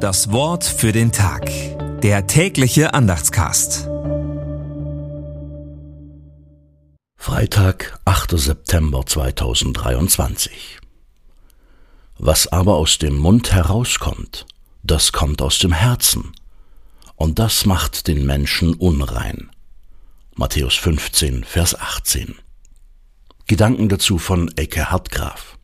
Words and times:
Das 0.00 0.32
Wort 0.32 0.64
für 0.64 0.92
den 0.92 1.12
Tag. 1.12 1.50
Der 2.00 2.26
tägliche 2.26 2.94
Andachtscast. 2.94 3.86
Freitag, 7.18 8.00
8. 8.06 8.30
September 8.38 9.04
2023. 9.04 10.78
Was 12.16 12.46
aber 12.46 12.76
aus 12.76 12.96
dem 12.96 13.18
Mund 13.18 13.52
herauskommt, 13.52 14.46
das 14.82 15.12
kommt 15.12 15.42
aus 15.42 15.58
dem 15.58 15.72
Herzen. 15.72 16.32
Und 17.16 17.38
das 17.38 17.66
macht 17.66 18.08
den 18.08 18.24
Menschen 18.24 18.72
unrein. 18.72 19.50
Matthäus 20.34 20.76
15, 20.76 21.44
Vers 21.44 21.78
18. 21.78 22.36
Gedanken 23.46 23.90
dazu 23.90 24.16
von 24.16 24.50
Ecke 24.56 24.90
Hartgraf. 24.90 25.58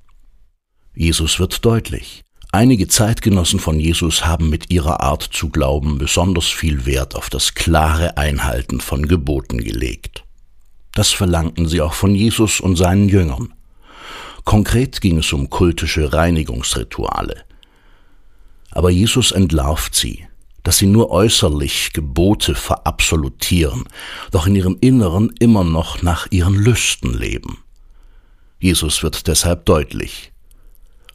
Jesus 0.95 1.39
wird 1.39 1.65
deutlich. 1.65 2.26
Einige 2.57 2.89
Zeitgenossen 2.89 3.61
von 3.61 3.79
Jesus 3.79 4.25
haben 4.25 4.49
mit 4.49 4.71
ihrer 4.71 5.03
Art 5.03 5.23
zu 5.23 5.51
glauben 5.51 5.99
besonders 5.99 6.47
viel 6.47 6.87
Wert 6.87 7.15
auf 7.15 7.29
das 7.29 7.53
klare 7.53 8.17
Einhalten 8.17 8.81
von 8.81 9.07
Geboten 9.07 9.59
gelegt. 9.59 10.25
Das 10.95 11.11
verlangten 11.11 11.69
sie 11.69 11.83
auch 11.83 11.93
von 11.93 12.15
Jesus 12.15 12.61
und 12.61 12.77
seinen 12.77 13.11
Jüngern. 13.11 13.53
Konkret 14.45 15.03
ging 15.03 15.19
es 15.19 15.35
um 15.35 15.51
kultische 15.51 16.15
Reinigungsrituale. 16.15 17.45
Aber 18.71 18.89
Jesus 18.89 19.33
entlarvt 19.33 19.95
sie, 19.95 20.27
dass 20.63 20.79
sie 20.79 20.87
nur 20.87 21.11
äußerlich 21.11 21.93
Gebote 21.93 22.55
verabsolutieren, 22.55 23.85
doch 24.31 24.47
in 24.47 24.57
ihrem 24.57 24.79
Inneren 24.81 25.31
immer 25.41 25.63
noch 25.63 26.01
nach 26.01 26.27
ihren 26.31 26.55
Lüsten 26.55 27.13
leben. 27.13 27.59
Jesus 28.59 29.03
wird 29.03 29.27
deshalb 29.27 29.67
deutlich. 29.67 30.33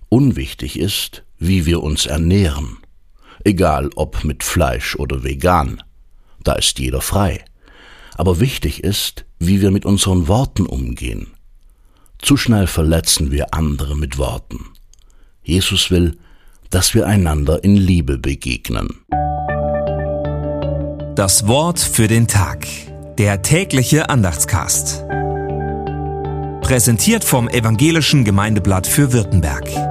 Unwichtig 0.07 0.77
ist, 0.77 1.23
wie 1.41 1.65
wir 1.65 1.81
uns 1.81 2.05
ernähren, 2.05 2.77
egal 3.43 3.89
ob 3.95 4.23
mit 4.23 4.43
Fleisch 4.43 4.95
oder 4.95 5.23
vegan, 5.23 5.81
da 6.43 6.53
ist 6.53 6.77
jeder 6.79 7.01
frei. 7.01 7.43
Aber 8.15 8.39
wichtig 8.39 8.83
ist, 8.83 9.25
wie 9.39 9.59
wir 9.59 9.71
mit 9.71 9.83
unseren 9.83 10.27
Worten 10.27 10.67
umgehen. 10.67 11.31
Zu 12.19 12.37
schnell 12.37 12.67
verletzen 12.67 13.31
wir 13.31 13.55
andere 13.55 13.97
mit 13.97 14.19
Worten. 14.19 14.65
Jesus 15.41 15.89
will, 15.89 16.19
dass 16.69 16.93
wir 16.93 17.07
einander 17.07 17.63
in 17.63 17.75
Liebe 17.75 18.19
begegnen. 18.19 19.01
Das 21.15 21.47
Wort 21.47 21.79
für 21.79 22.07
den 22.07 22.27
Tag. 22.27 22.67
Der 23.17 23.41
tägliche 23.41 24.09
Andachtscast. 24.09 25.03
Präsentiert 26.61 27.23
vom 27.23 27.49
Evangelischen 27.49 28.25
Gemeindeblatt 28.25 28.85
für 28.85 29.11
Württemberg. 29.11 29.90